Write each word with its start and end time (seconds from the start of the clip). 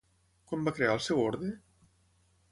Quan 0.51 0.63
va 0.67 0.73
crear 0.79 0.95
el 0.99 1.03
seu 1.07 1.21
orde? 1.25 1.51